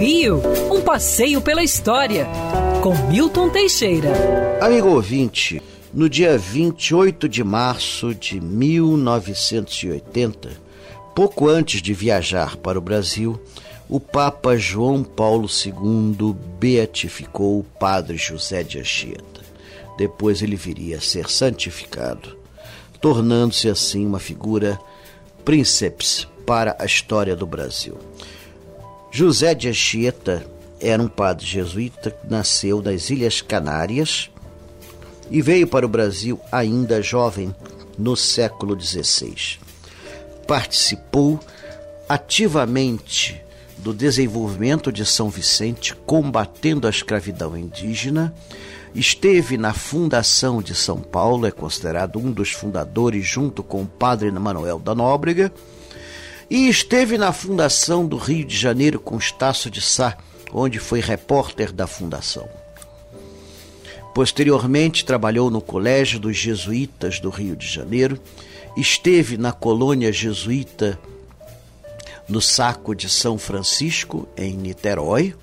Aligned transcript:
Rio, 0.00 0.42
um 0.72 0.80
passeio 0.80 1.42
pela 1.42 1.62
história, 1.62 2.26
com 2.82 2.96
Milton 3.08 3.50
Teixeira. 3.50 4.08
Amigo 4.58 4.88
ouvinte, 4.88 5.60
no 5.92 6.08
dia 6.08 6.38
28 6.38 7.28
de 7.28 7.44
março 7.44 8.14
de 8.14 8.40
1980, 8.40 10.52
pouco 11.14 11.46
antes 11.46 11.82
de 11.82 11.92
viajar 11.92 12.56
para 12.56 12.78
o 12.78 12.80
Brasil, 12.80 13.38
o 13.90 14.00
Papa 14.00 14.56
João 14.56 15.04
Paulo 15.04 15.46
II 15.46 16.34
beatificou 16.58 17.58
o 17.58 17.64
Padre 17.78 18.16
José 18.16 18.62
de 18.62 18.78
Anchieta. 18.78 19.42
Depois 19.98 20.40
ele 20.40 20.56
viria 20.56 20.96
a 20.96 21.02
ser 21.02 21.28
santificado, 21.28 22.38
tornando-se 23.02 23.68
assim 23.68 24.06
uma 24.06 24.18
figura 24.18 24.80
príncipe 25.44 26.26
para 26.46 26.74
a 26.78 26.86
história 26.86 27.36
do 27.36 27.46
Brasil. 27.46 27.98
José 29.12 29.56
de 29.56 29.68
Anchieta 29.68 30.46
era 30.80 31.02
um 31.02 31.08
padre 31.08 31.44
jesuíta 31.44 32.12
que 32.12 32.30
nasceu 32.30 32.80
nas 32.80 33.10
Ilhas 33.10 33.42
Canárias 33.42 34.30
e 35.28 35.42
veio 35.42 35.66
para 35.66 35.84
o 35.84 35.88
Brasil 35.88 36.40
ainda 36.50 37.02
jovem 37.02 37.54
no 37.98 38.16
século 38.16 38.80
XVI. 38.80 39.58
Participou 40.46 41.40
ativamente 42.08 43.42
do 43.78 43.92
desenvolvimento 43.92 44.92
de 44.92 45.04
São 45.04 45.28
Vicente, 45.28 45.94
combatendo 46.06 46.86
a 46.86 46.90
escravidão 46.90 47.56
indígena. 47.56 48.32
Esteve 48.94 49.56
na 49.56 49.72
fundação 49.72 50.62
de 50.62 50.74
São 50.74 51.00
Paulo, 51.00 51.46
é 51.46 51.50
considerado 51.50 52.18
um 52.18 52.30
dos 52.30 52.52
fundadores, 52.52 53.26
junto 53.26 53.62
com 53.62 53.82
o 53.82 53.86
padre 53.86 54.30
Manuel 54.30 54.78
da 54.78 54.94
Nóbrega 54.94 55.52
e 56.50 56.68
esteve 56.68 57.16
na 57.16 57.32
fundação 57.32 58.04
do 58.04 58.16
Rio 58.16 58.44
de 58.44 58.56
Janeiro 58.56 58.98
com 58.98 59.16
Estácio 59.16 59.70
de 59.70 59.80
Sá, 59.80 60.18
onde 60.52 60.80
foi 60.80 61.00
repórter 61.00 61.72
da 61.72 61.86
fundação. 61.86 62.48
Posteriormente, 64.12 65.04
trabalhou 65.04 65.48
no 65.48 65.60
Colégio 65.60 66.18
dos 66.18 66.36
Jesuítas 66.36 67.20
do 67.20 67.30
Rio 67.30 67.54
de 67.54 67.68
Janeiro, 67.68 68.20
esteve 68.76 69.36
na 69.36 69.52
colônia 69.52 70.12
jesuíta 70.12 70.98
no 72.28 72.40
Saco 72.40 72.94
de 72.94 73.08
São 73.08 73.38
Francisco, 73.38 74.28
em 74.36 74.54
Niterói, 74.56 75.34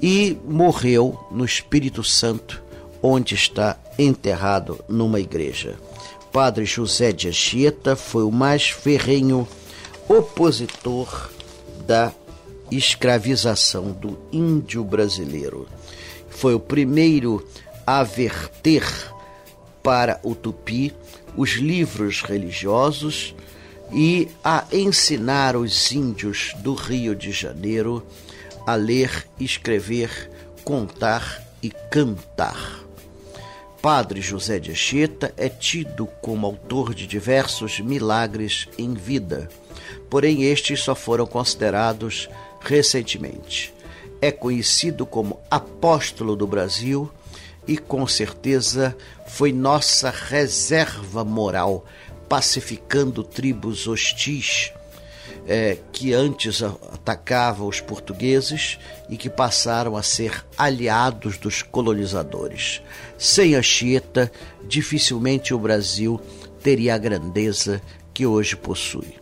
e 0.00 0.36
morreu 0.44 1.18
no 1.30 1.44
Espírito 1.44 2.02
Santo, 2.02 2.60
onde 3.00 3.36
está 3.36 3.76
enterrado 3.96 4.84
numa 4.88 5.20
igreja. 5.20 5.76
Padre 6.32 6.64
José 6.64 7.12
de 7.12 7.28
Anchieta 7.28 7.94
foi 7.94 8.24
o 8.24 8.30
mais 8.32 8.68
ferrenho 8.68 9.46
opositor 10.08 11.30
da 11.86 12.12
escravização 12.70 13.92
do 13.92 14.18
índio 14.32 14.84
brasileiro. 14.84 15.68
Foi 16.28 16.54
o 16.54 16.60
primeiro 16.60 17.46
a 17.86 18.02
verter 18.02 18.84
para 19.82 20.20
o 20.22 20.34
tupi 20.34 20.94
os 21.36 21.52
livros 21.52 22.22
religiosos 22.22 23.34
e 23.92 24.28
a 24.42 24.64
ensinar 24.72 25.56
os 25.56 25.92
índios 25.92 26.54
do 26.58 26.74
Rio 26.74 27.14
de 27.14 27.30
Janeiro 27.30 28.02
a 28.66 28.74
ler, 28.74 29.26
escrever, 29.38 30.30
contar 30.64 31.42
e 31.62 31.70
cantar. 31.90 32.80
Padre 33.82 34.20
José 34.20 34.60
de 34.60 34.70
Anchieta 34.70 35.34
é 35.36 35.48
tido 35.48 36.06
como 36.22 36.46
autor 36.46 36.94
de 36.94 37.04
diversos 37.04 37.80
milagres 37.80 38.68
em 38.78 38.94
vida, 38.94 39.48
porém 40.08 40.44
estes 40.44 40.80
só 40.80 40.94
foram 40.94 41.26
considerados 41.26 42.28
recentemente. 42.60 43.74
É 44.20 44.30
conhecido 44.30 45.04
como 45.04 45.40
apóstolo 45.50 46.36
do 46.36 46.46
Brasil 46.46 47.10
e 47.66 47.76
com 47.76 48.06
certeza 48.06 48.96
foi 49.26 49.52
nossa 49.52 50.10
reserva 50.10 51.24
moral, 51.24 51.84
pacificando 52.28 53.24
tribos 53.24 53.88
hostis 53.88 54.72
é, 55.46 55.78
que 55.92 56.12
antes 56.12 56.62
atacavam 56.62 57.66
os 57.68 57.80
portugueses 57.80 58.78
e 59.08 59.16
que 59.16 59.28
passaram 59.28 59.96
a 59.96 60.02
ser 60.02 60.44
aliados 60.56 61.36
dos 61.38 61.62
colonizadores. 61.62 62.82
Sem 63.18 63.56
a 63.56 63.62
Chieta, 63.62 64.30
dificilmente 64.66 65.54
o 65.54 65.58
Brasil 65.58 66.20
teria 66.62 66.94
a 66.94 66.98
grandeza 66.98 67.82
que 68.14 68.26
hoje 68.26 68.56
possui. 68.56 69.14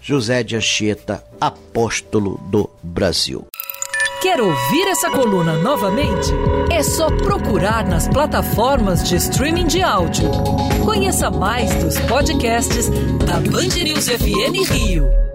José 0.00 0.42
de 0.42 0.54
Anchieta, 0.56 1.24
apóstolo 1.40 2.38
do 2.48 2.70
Brasil. 2.82 3.46
Quer 4.22 4.40
ouvir 4.40 4.88
essa 4.88 5.10
coluna 5.10 5.54
novamente? 5.58 6.30
É 6.70 6.82
só 6.82 7.08
procurar 7.08 7.86
nas 7.86 8.08
plataformas 8.08 9.08
de 9.08 9.16
streaming 9.16 9.66
de 9.66 9.82
áudio. 9.82 10.30
Conheça 10.84 11.30
mais 11.30 11.74
dos 11.82 11.98
podcasts 12.00 12.88
da 13.24 13.40
Band 13.40 13.82
News 13.82 14.08
FM 14.08 14.70
Rio. 14.70 15.25